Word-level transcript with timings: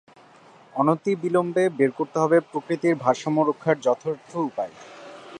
অনতিবিলম্বে 0.73 1.63
বের 1.77 1.91
করতে 1.97 2.17
হবে 2.19 2.37
প্রকৃতির 2.51 2.95
ভারসাম্য 3.03 3.39
রক্ষার 3.41 3.77
যথার্থ 3.85 4.29
উপায়। 4.49 4.73